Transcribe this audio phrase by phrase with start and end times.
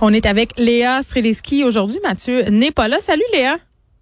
[0.00, 1.98] On est avec Léa Streliski aujourd'hui.
[2.02, 2.98] Mathieu n'est pas là.
[3.00, 3.56] Salut Léa.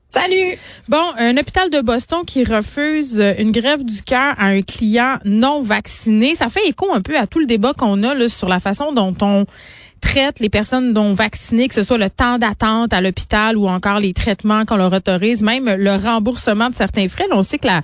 [0.08, 0.58] Salut.
[0.88, 5.60] Bon, un hôpital de Boston qui refuse une grève du cœur à un client non
[5.60, 8.60] vacciné, ça fait écho un peu à tout le débat qu'on a là, sur la
[8.60, 9.46] façon dont on
[10.00, 13.98] traite les personnes non vaccinées, que ce soit le temps d'attente à l'hôpital ou encore
[13.98, 17.26] les traitements qu'on leur autorise, même le remboursement de certains frais.
[17.32, 17.82] on sait que la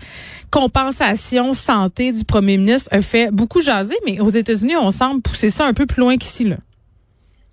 [0.50, 5.48] compensation santé du premier ministre a fait beaucoup jaser, mais aux États-Unis, on semble pousser
[5.48, 6.44] ça un peu plus loin qu'ici.
[6.44, 6.56] Là.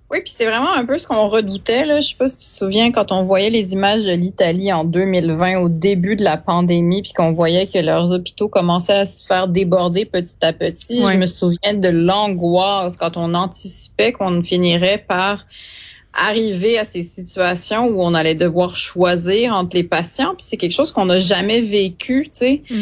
[0.10, 1.86] Oui, puis c'est vraiment un peu ce qu'on redoutait.
[1.86, 2.00] Là.
[2.00, 4.86] Je sais pas si tu te souviens quand on voyait les images de l'Italie en
[4.86, 9.25] 2020 au début de la pandémie, puis qu'on voyait que leurs hôpitaux commençaient à se
[9.25, 11.01] faire déborder petit à petit.
[11.01, 15.46] Je me souviens de l'angoisse quand on anticipait qu'on finirait par
[16.18, 20.34] arriver à ces situations où on allait devoir choisir entre les patients.
[20.36, 22.64] Puis c'est quelque chose qu'on n'a jamais vécu, tu sais.
[22.70, 22.76] Mm.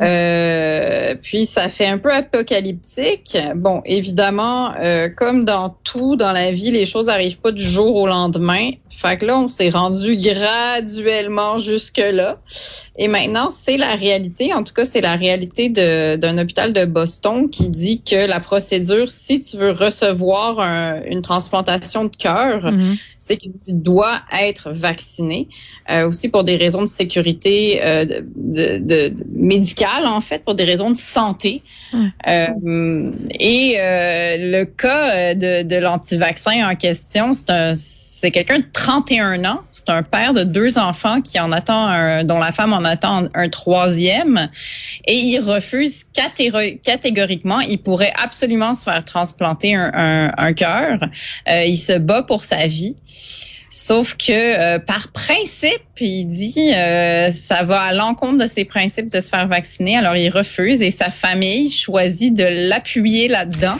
[0.00, 3.36] Euh, puis ça fait un peu apocalyptique.
[3.56, 7.96] Bon, évidemment, euh, comme dans tout dans la vie, les choses n'arrivent pas du jour
[7.96, 8.70] au lendemain.
[9.00, 12.40] Fait que là, on s'est rendu graduellement jusque là.
[12.96, 14.52] Et maintenant, c'est la réalité.
[14.52, 19.08] En tout cas, c'est la réalité d'un hôpital de Boston qui dit que la procédure,
[19.08, 20.58] si tu veux recevoir
[21.06, 22.98] une transplantation de cœur, mm-hmm.
[23.16, 25.46] c'est que tu dois être vacciné.
[25.90, 30.64] Euh, aussi pour des raisons de sécurité euh, de, de, médicale, en fait, pour des
[30.64, 31.62] raisons de santé.
[31.94, 39.60] Euh, et le cas de, l'anti-vaccin en question, c'est un c'est quelqu'un de 31 ans.
[39.70, 43.28] C'est un père de deux enfants qui en attend un, dont la femme en attend
[43.34, 44.48] un troisième.
[45.06, 47.60] Et il refuse catégoriquement.
[47.60, 51.00] Il pourrait absolument se faire transplanter un, cœur.
[51.50, 52.96] Euh, il se bat pour sa vie.
[53.68, 59.08] Sauf que euh, par principe, il dit euh, ça va à l'encontre de ses principes
[59.08, 59.98] de se faire vacciner.
[59.98, 63.76] Alors il refuse et sa famille choisit de l'appuyer là-dedans.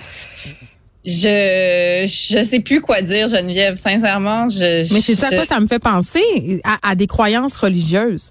[1.04, 3.76] Je je sais plus quoi dire, Geneviève.
[3.76, 4.92] Sincèrement, je.
[4.92, 8.30] Mais c'est ça quoi ça me fait penser à, des croyances religieuses.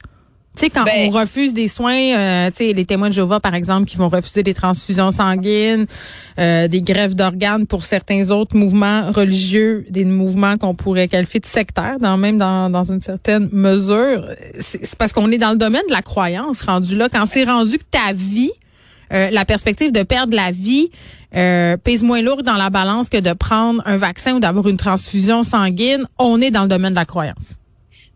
[0.55, 3.39] Tu sais, quand ben on refuse des soins, euh, tu sais, les témoins de Jéhovah,
[3.39, 5.85] par exemple, qui vont refuser des transfusions sanguines,
[6.39, 11.45] euh, des greffes d'organes pour certains autres mouvements religieux, des mouvements qu'on pourrait qualifier de
[11.45, 14.27] sectaires, dans, même dans, dans une certaine mesure.
[14.59, 17.07] C'est parce qu'on est dans le domaine de la croyance rendu là.
[17.07, 18.51] Quand c'est rendu que ta vie,
[19.13, 20.89] euh, la perspective de perdre la vie
[21.35, 24.77] euh, pèse moins lourd dans la balance que de prendre un vaccin ou d'avoir une
[24.77, 27.55] transfusion sanguine, on est dans le domaine de la croyance.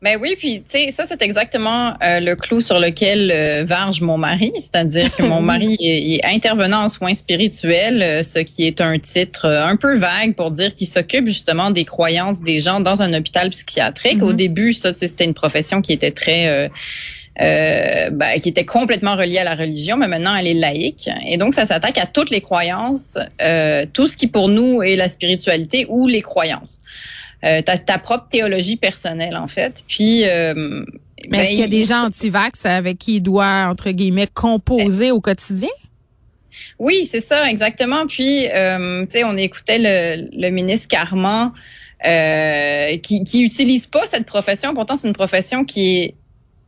[0.02, 4.02] Ben oui, puis tu sais, ça c'est exactement euh, le clou sur lequel euh, varge
[4.02, 8.98] mon mari, c'est-à-dire que mon mari est, intervenant en soins spirituels, ce qui est un
[8.98, 13.14] titre un peu vague pour dire qu'il s'occupe justement des croyances des gens dans un
[13.14, 14.24] hôpital psychiatrique.
[14.24, 14.36] Au mm-hmm.
[14.36, 16.72] début, ça c'était une profession qui était très
[17.40, 21.10] euh, ben, qui était complètement reliée à la religion, mais maintenant elle est laïque.
[21.28, 24.96] Et donc ça s'attaque à toutes les croyances, euh, tout ce qui pour nous est
[24.96, 26.82] la spiritualité ou les croyances.
[27.44, 29.84] Euh, ta, ta propre théologie personnelle en fait.
[29.88, 30.86] Puis euh,
[31.30, 34.28] mais est-ce ben, qu'il y a des gens anti-vax avec qui il doit entre guillemets
[34.28, 35.70] composer au quotidien?
[36.80, 38.06] Oui, c'est ça, exactement.
[38.08, 41.52] Puis, euh, tu sais, on écoutait le, le ministre Carman
[42.06, 44.74] euh, qui, qui utilise pas cette profession.
[44.74, 46.16] Pourtant, c'est une profession qui est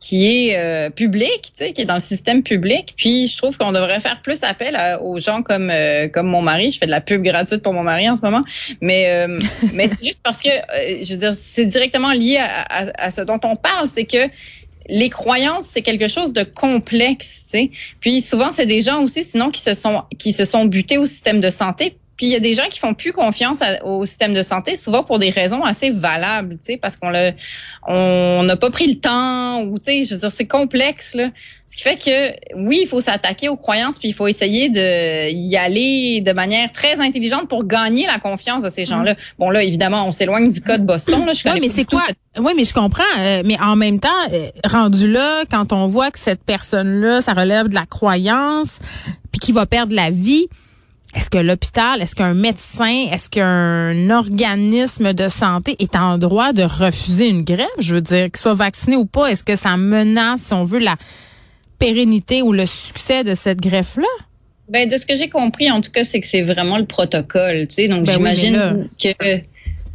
[0.04, 2.92] qui est euh, public, tu sais, qui est dans le système public.
[2.94, 6.72] Puis je trouve qu'on devrait faire plus appel aux gens comme euh, comme mon mari.
[6.72, 8.42] Je fais de la pub gratuite pour mon mari en ce moment,
[8.82, 9.40] mais euh,
[9.72, 10.50] mais c'est juste parce que
[11.02, 14.28] je veux dire c'est directement lié à, à, ce dont on parle, c'est que
[14.90, 17.70] les croyances, c'est quelque chose de complexe, tu sais.
[18.00, 21.06] Puis souvent, c'est des gens aussi, sinon, qui se sont qui se sont butés au
[21.06, 24.34] système de santé puis il y a des gens qui font plus confiance au système
[24.34, 27.32] de santé, souvent pour des raisons assez valables, tu sais, parce qu'on l'a,
[27.86, 31.30] on n'a pas pris le temps ou tu sais, je veux dire, c'est complexe là.
[31.66, 35.32] Ce qui fait que oui, il faut s'attaquer aux croyances, puis il faut essayer de
[35.32, 39.14] y aller de manière très intelligente pour gagner la confiance de ces gens-là.
[39.14, 39.16] Mm.
[39.38, 41.24] Bon là, évidemment, on s'éloigne du cas de Boston.
[41.24, 42.02] Là, je oui, mais c'est quoi?
[42.38, 43.02] Oui, mais je comprends.
[43.18, 47.32] Euh, mais en même temps, euh, rendu là, quand on voit que cette personne-là, ça
[47.32, 48.78] relève de la croyance,
[49.32, 50.48] puis qu'il va perdre la vie
[51.14, 56.62] est-ce que l'hôpital, est-ce qu'un médecin, est-ce qu'un organisme de santé est en droit de
[56.62, 57.66] refuser une grève?
[57.78, 60.80] Je veux dire, qu'il soit vacciné ou pas, est-ce que ça menace, si on veut,
[60.80, 60.96] la
[61.78, 64.08] pérennité ou le succès de cette greffe-là?
[64.68, 67.68] Ben, de ce que j'ai compris, en tout cas, c'est que c'est vraiment le protocole,
[67.68, 67.88] tu sais.
[67.88, 69.40] Donc, ben j'imagine que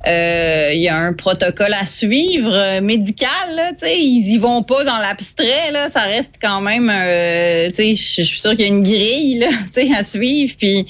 [0.07, 4.85] euh, il y a un protocole à suivre euh, médical là, ils y vont pas
[4.85, 8.83] dans l'abstrait là, ça reste quand même euh, je suis sûre qu'il y a une
[8.83, 9.47] grille là,
[9.97, 10.55] à suivre.
[10.57, 10.87] Puis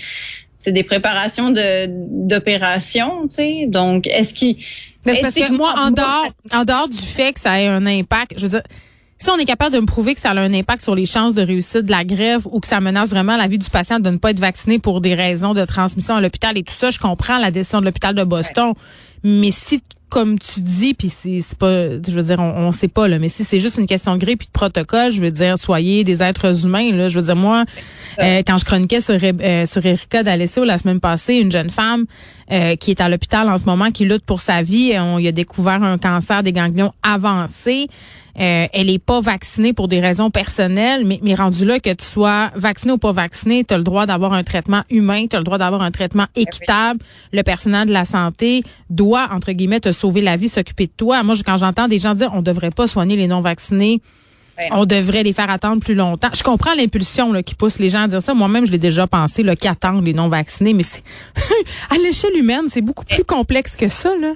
[0.55, 1.87] c'est des préparations de
[2.27, 3.65] d'opération, tu sais.
[3.67, 4.57] Donc est-ce qu'il
[5.03, 8.43] parce que moi en dehors en dehors du fait que ça ait un impact, je
[8.43, 8.63] veux dire
[9.19, 11.35] si on est capable de me prouver que ça a un impact sur les chances
[11.35, 14.09] de réussite de la grève ou que ça menace vraiment la vie du patient de
[14.09, 16.99] ne pas être vacciné pour des raisons de transmission à l'hôpital et tout ça, je
[16.99, 18.73] comprends la décision de l'hôpital de Boston.
[19.23, 23.07] Mais si comme tu dis, puis c'est pas, je veux dire, on, on sait pas
[23.07, 25.57] là, mais si c'est juste une question de grippe puis de protocole, je veux dire,
[25.57, 27.09] soyez des êtres humains là.
[27.09, 27.63] Je veux dire, moi,
[28.19, 32.05] euh, quand je chroniquais sur euh, sur Erika D'Alessio la semaine passée, une jeune femme
[32.51, 35.27] euh, qui est à l'hôpital en ce moment, qui lutte pour sa vie, on y
[35.27, 37.87] a découvert un cancer des ganglions avancé.
[38.39, 42.05] Euh, elle est pas vaccinée pour des raisons personnelles, mais, mais rendu là que tu
[42.05, 45.39] sois vacciné ou pas vacciné, tu as le droit d'avoir un traitement humain, tu as
[45.39, 47.01] le droit d'avoir un traitement ben équitable.
[47.33, 51.21] Le personnel de la santé doit, entre guillemets, te sauver la vie, s'occuper de toi.
[51.23, 54.01] Moi, quand j'entends des gens dire on devrait pas soigner les non-vaccinés,
[54.57, 56.29] ben on devrait les faire attendre plus longtemps.
[56.33, 58.33] Je comprends l'impulsion qui pousse les gens à dire ça.
[58.33, 61.03] Moi-même, je l'ai déjà pensé, qu'attendre les non-vaccinés, mais c'est
[61.89, 64.15] à l'échelle humaine, c'est beaucoup plus complexe que ça.
[64.15, 64.33] Là.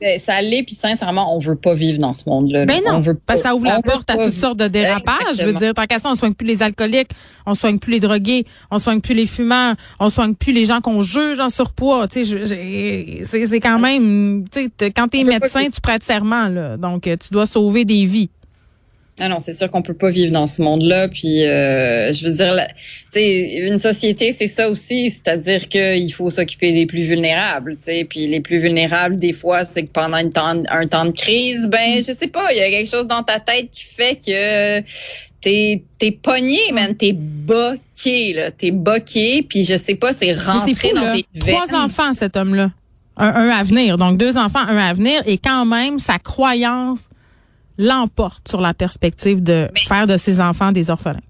[0.00, 2.66] Ben, ça l'est, puis sincèrement, on veut pas vivre dans ce monde-là.
[2.66, 5.38] Ben non, parce que ça ouvre la porte à toutes sortes de dérapages.
[5.38, 7.10] Je veux dire, tant qu'à ça, on soigne plus les alcooliques,
[7.46, 10.80] on soigne plus les drogués, on soigne plus les fumeurs, on soigne plus les gens
[10.80, 12.08] qu'on juge en surpoids.
[12.08, 16.76] Tu sais, c'est quand même, tu sais, quand t'es médecin, tu prêtes serment, là.
[16.76, 18.28] Donc, euh, tu dois sauver des vies.
[19.18, 21.08] Ah non, c'est sûr qu'on peut pas vivre dans ce monde-là.
[21.08, 22.66] Puis, euh, je veux dire,
[23.08, 27.76] sais, une société, c'est ça aussi, c'est-à-dire qu'il faut s'occuper des plus vulnérables.
[27.78, 31.12] Sais, puis les plus vulnérables, des fois, c'est que pendant un temps, un temps de
[31.12, 34.16] crise, ben, je sais pas, il y a quelque chose dans ta tête qui fait
[34.16, 34.80] que
[35.40, 39.46] t'es t'es pogné, man, t'es boqué, là, t'es boqué.
[39.48, 42.70] Puis je sais pas, c'est rentré dans tes Trois enfants, cet homme-là.
[43.16, 43.96] Un, un à venir.
[43.96, 45.22] Donc, deux enfants, un à venir.
[45.24, 47.08] Et quand même, sa croyance
[47.78, 51.20] l'emporte sur la perspective de faire de ses enfants des orphelins?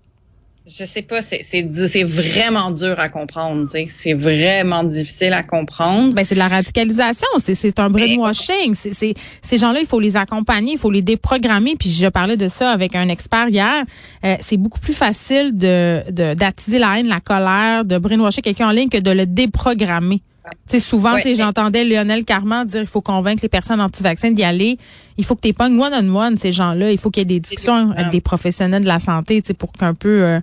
[0.68, 6.12] Je sais pas, c'est c'est vraiment dur à comprendre, c'est vraiment difficile à comprendre.
[6.12, 10.16] Ben c'est de la radicalisation, c'est c'est un brainwashing, c'est ces gens-là, il faut les
[10.16, 11.76] accompagner, il faut les déprogrammer.
[11.78, 13.84] Puis je parlais de ça avec un expert hier.
[14.24, 16.02] Euh, c'est beaucoup plus facile de
[16.34, 20.20] d'attiser la haine, la colère, de brainwasher quelqu'un en ligne que de le déprogrammer.
[20.68, 24.78] Tu sais, souvent, j'entendais Lionel Carman dire il faut convaincre les personnes anti-vaccins d'y aller.
[25.18, 26.90] Il faut que tu pognes one-on-one ces gens-là.
[26.90, 29.54] Il faut qu'il y ait des discussions avec des professionnels de la santé, tu sais,
[29.54, 30.40] pour qu'un peu euh,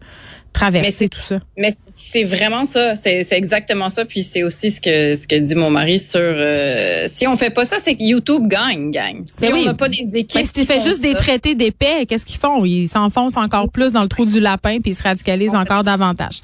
[0.53, 1.39] traverser tout ça.
[1.57, 4.05] Mais c'est vraiment ça, c'est exactement ça.
[4.05, 7.49] Puis c'est aussi ce que ce que dit mon mari sur euh, si on fait
[7.49, 9.23] pas ça, c'est que YouTube gagne, gagne.
[9.29, 10.35] Si ben on n'a pas des équipes.
[10.35, 12.63] Mais si tu fais juste des traités d'épais, qu'est-ce qu'ils font?
[12.63, 16.41] Ils s'enfoncent encore plus dans le trou du lapin puis ils se radicalisent encore davantage.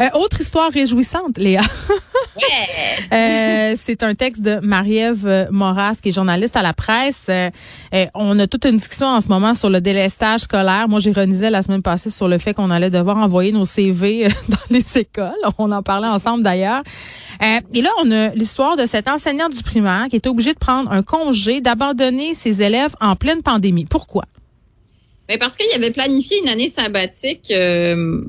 [0.00, 1.60] Euh, autre histoire réjouissante, Léa.
[3.12, 7.30] euh, c'est un texte de Marie-Ève Moras, qui est journaliste à la presse.
[7.94, 10.88] Euh, on a toute une discussion en ce moment sur le délestage scolaire.
[10.88, 14.28] Moi, j'ironisais la semaine passée sur le fait qu'on allait devoir envoyer nos CV euh,
[14.48, 15.32] dans les écoles.
[15.58, 16.82] On en parlait ensemble d'ailleurs.
[17.42, 20.58] Euh, et là, on a l'histoire de cet enseignant du primaire qui est obligé de
[20.58, 23.84] prendre un congé, d'abandonner ses élèves en pleine pandémie.
[23.84, 24.24] Pourquoi?
[25.32, 28.20] Mais parce qu'il avait planifié une année sabbatique euh,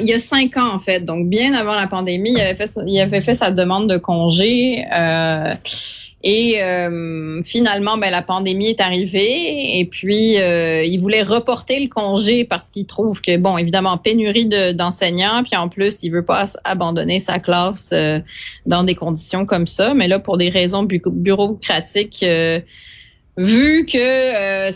[0.00, 2.70] il y a cinq ans en fait, donc bien avant la pandémie, il avait fait,
[2.86, 4.82] il avait fait sa demande de congé.
[4.90, 5.52] Euh,
[6.22, 11.88] et euh, finalement, ben, la pandémie est arrivée et puis euh, il voulait reporter le
[11.88, 16.46] congé parce qu'il trouve que, bon, évidemment, pénurie d'enseignants, puis en plus, il veut pas
[16.64, 18.18] abandonner sa classe euh,
[18.64, 19.92] dans des conditions comme ça.
[19.92, 22.24] Mais là, pour des raisons bureaucratiques,
[23.36, 24.70] vu que euh,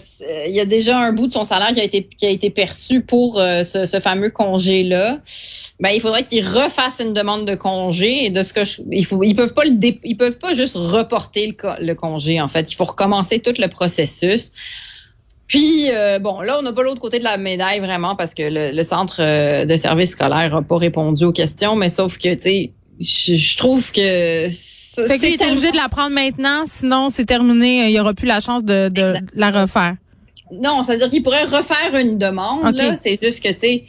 [0.46, 2.50] il y a déjà un bout de son salaire qui a été qui a été
[2.50, 5.18] perçu pour euh, ce, ce, fameux congé là,
[5.80, 9.06] ben il faudrait qu'il refasse une demande de congé et de ce que je, il
[9.06, 9.72] faut ils peuvent pas le
[10.04, 14.52] ils peuvent pas juste reporter le, congé en fait, il faut recommencer tout le processus.
[15.46, 18.42] Puis euh, bon, là on n'a pas l'autre côté de la médaille vraiment parce que
[18.42, 22.40] le, le centre de service scolaire a pas répondu aux questions, mais sauf que tu
[22.40, 24.48] sais je trouve que
[25.06, 28.26] fait qu'il est obligé de la prendre maintenant, sinon c'est terminé, il y aura plus
[28.26, 29.96] la chance de, de la refaire.
[30.52, 32.74] Non, c'est-à-dire qu'il pourrait refaire une demande.
[32.74, 33.84] Là, c'est juste que tu sais,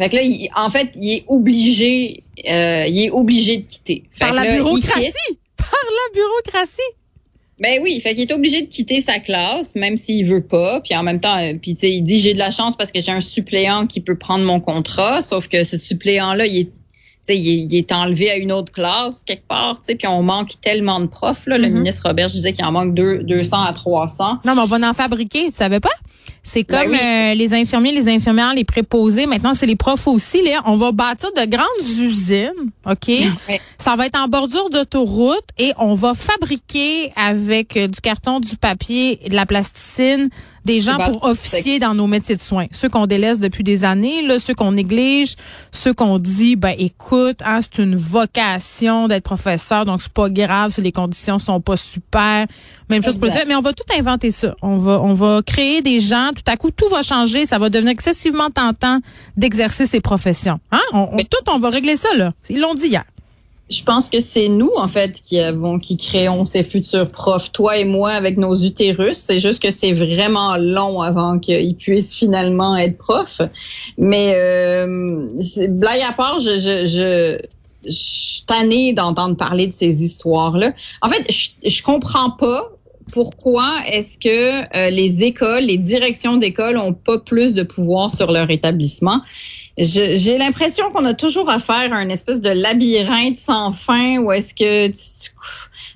[0.00, 0.22] fait que là,
[0.56, 4.04] en fait, il est obligé, euh, il est obligé de quitter.
[4.18, 5.12] Par la bureaucratie?
[5.56, 6.80] Par la bureaucratie?
[7.58, 10.80] Ben oui, fait qu'il est obligé de quitter sa classe, même s'il veut pas.
[10.82, 12.92] Puis en même temps, euh, puis tu sais, il dit j'ai de la chance parce
[12.92, 15.22] que j'ai un suppléant qui peut prendre mon contrat.
[15.22, 16.70] Sauf que ce suppléant là, il est
[17.34, 21.46] il, est enlevé à une autre classe quelque part, puis on manque tellement de profs.
[21.46, 21.58] Là.
[21.58, 21.72] Le mm-hmm.
[21.72, 24.38] ministre Robert disait qu'il en manque deux, 200 à 300.
[24.44, 25.90] Non, mais on va en fabriquer, tu savais pas?
[26.48, 29.26] C'est ben comme euh, les infirmiers, les infirmières, les préposés.
[29.26, 30.44] Maintenant, c'est les profs aussi.
[30.44, 30.62] Là.
[30.64, 33.10] On va bâtir de grandes usines, OK?
[33.78, 38.56] Ça va être en bordure d'autoroute et on va fabriquer avec euh, du carton, du
[38.56, 40.30] papier, de la plasticine,
[40.66, 42.66] des gens pour officier dans nos métiers de soins.
[42.72, 45.36] Ceux qu'on délaisse depuis des années, là, ceux qu'on néglige,
[45.72, 50.72] ceux qu'on dit, ben écoute, hein, c'est une vocation d'être professeur, donc c'est pas grave
[50.72, 52.46] si les conditions sont pas super.
[52.90, 53.44] Même chose pour ça.
[53.46, 54.54] Mais on va tout inventer ça.
[54.62, 57.46] On va, on va créer des gens, tout à coup, tout va changer.
[57.46, 59.00] Ça va devenir excessivement tentant
[59.36, 60.60] d'exercer ces professions.
[60.70, 60.82] Hein?
[60.92, 62.32] On, on, tout, on va régler ça, là.
[62.48, 63.04] Ils l'ont dit hier
[63.68, 67.76] je pense que c'est nous, en fait, qui avons, qui créons ces futurs profs, toi
[67.76, 69.16] et moi, avec nos utérus.
[69.16, 73.40] C'est juste que c'est vraiment long avant qu'ils puissent finalement être profs.
[73.98, 75.30] Mais euh,
[75.70, 77.38] blague à part, je, je, je,
[77.84, 80.72] je suis tannée d'entendre parler de ces histoires-là.
[81.02, 82.70] En fait, je, je comprends pas
[83.12, 88.32] pourquoi est-ce que euh, les écoles, les directions d'école ont pas plus de pouvoir sur
[88.32, 89.20] leur établissement?
[89.78, 94.54] J'ai l'impression qu'on a toujours affaire à une espèce de labyrinthe sans fin où est-ce
[94.54, 94.88] que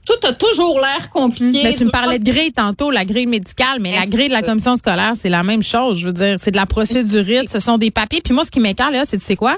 [0.05, 1.63] tout a toujours l'air compliqué.
[1.63, 4.43] Mais tu me parlais de grille tantôt, la grille médicale, mais la grille de la
[4.43, 5.99] commission scolaire, c'est la même chose.
[5.99, 8.21] Je veux dire, c'est de la procédurite, ce sont des papiers.
[8.21, 9.57] Puis moi, ce qui m'écarte là, c'est tu sais quoi?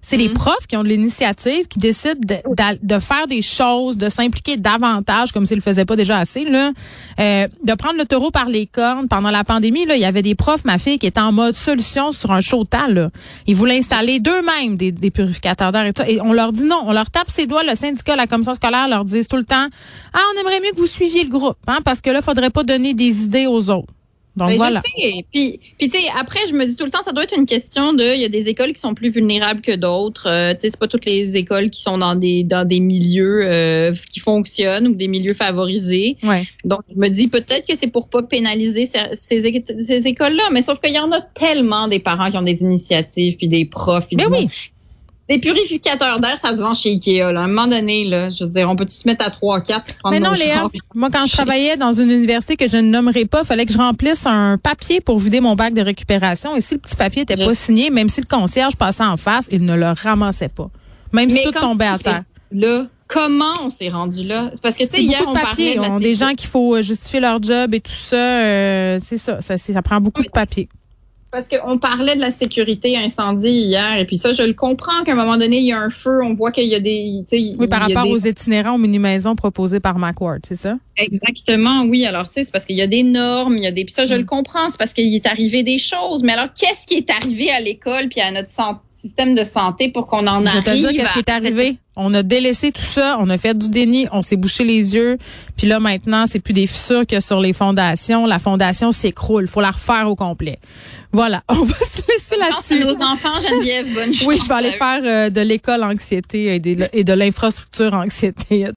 [0.00, 0.34] C'est les mhm.
[0.34, 5.44] profs qui ont de l'initiative, qui décident de, faire des choses, de s'impliquer davantage, comme
[5.44, 6.72] s'ils le faisaient pas déjà assez, là.
[7.20, 9.08] Euh, de prendre le taureau par les cornes.
[9.08, 11.54] Pendant la pandémie, là, il y avait des profs, ma fille, qui étaient en mode
[11.54, 12.94] solution sur un chautal.
[12.94, 13.10] Là.
[13.46, 16.02] Ils voulaient installer d'eux-mêmes des, des, purificateurs d'air et tout.
[16.06, 16.82] Et on leur dit non.
[16.86, 17.64] On leur tape ses doigts.
[17.64, 19.66] Le syndicat, la commission scolaire leur disent tout le temps,
[20.12, 22.62] ah, on aimerait mieux que vous suiviez le groupe, hein, parce que là, faudrait pas
[22.62, 23.92] donner des idées aux autres.
[24.38, 24.80] Donc, voilà.
[24.84, 25.24] Je sais.
[25.32, 27.46] Puis, puis tu sais, après, je me dis tout le temps, ça doit être une
[27.46, 30.28] question de, il y a des écoles qui sont plus vulnérables que d'autres.
[30.28, 33.40] Euh, tu sais, c'est pas toutes les écoles qui sont dans des dans des milieux
[33.42, 36.16] euh, qui fonctionnent ou des milieux favorisés.
[36.22, 36.44] Ouais.
[36.64, 40.80] Donc, je me dis peut-être que c'est pour pas pénaliser ces, ces, écoles-là, mais sauf
[40.80, 44.06] qu'il y en a tellement des parents qui ont des initiatives puis des profs.
[44.06, 44.48] Puis mais oui.
[45.28, 47.32] Des purificateurs d'air, ça se vend chez Ikea.
[47.32, 47.40] Là.
[47.40, 49.94] À un moment donné, là, je veux dire, on peut se mettre à 3 4
[50.10, 53.44] Mais non, Léa, moi, quand je travaillais dans une université que je ne nommerai pas,
[53.44, 56.56] fallait que je remplisse un papier pour vider mon bac de récupération.
[56.56, 59.46] Et si le petit papier n'était pas signé, même si le concierge passait en face,
[59.50, 60.70] il ne le ramassait pas.
[61.12, 62.22] Même si tout tombait à terre.
[62.50, 64.50] Là, comment on s'est rendu là?
[64.54, 65.76] C'est parce que, tu sais, hier, on papier.
[65.76, 68.16] parlait de des gens qu'il faut euh, justifier leur job et tout ça.
[68.16, 70.68] Euh, c'est ça, ça, ça prend beaucoup de papier.
[71.30, 75.12] Parce qu'on parlait de la sécurité incendie hier, et puis ça, je le comprends qu'à
[75.12, 77.22] un moment donné, il y a un feu, on voit qu'il y a des...
[77.58, 80.78] Oui, par rapport aux itinérants aux mini-maisons proposés par McWard, c'est ça?
[80.96, 82.06] Exactement, oui.
[82.06, 83.84] Alors, tu sais, c'est parce qu'il y a des normes, il y a des...
[83.84, 84.26] Puis ça, je le mm.
[84.26, 86.22] comprends, c'est parce qu'il est arrivé des choses.
[86.22, 88.50] Mais alors, qu'est-ce qui est arrivé à l'école puis à notre
[89.00, 90.62] système de santé pour qu'on en arrive?
[90.64, 91.76] Je te dire qu'est-ce qui est arrivé.
[92.00, 95.18] On a délaissé tout ça, on a fait du déni, on s'est bouché les yeux.
[95.56, 98.24] Puis là, maintenant, c'est plus des fissures que sur les fondations.
[98.24, 99.44] La fondation s'écroule.
[99.44, 100.60] Il faut la refaire au complet.
[101.10, 102.78] Voilà, on va se laisser là-dessus.
[102.78, 104.28] nos enfants, Geneviève, bonne chance.
[104.28, 108.66] Oui, je vais aller faire euh, de l'école anxiété et de, et de l'infrastructure anxiété.